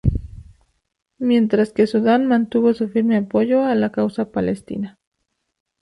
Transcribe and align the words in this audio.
Mientras 1.19 1.73
que 1.73 1.85
Sudán 1.85 2.25
mantuvo 2.25 2.73
su 2.73 2.89
firme 2.89 3.17
apoyo 3.17 3.63
a 3.65 3.75
la 3.75 3.91
causa 3.91 4.31
palestina. 4.31 4.97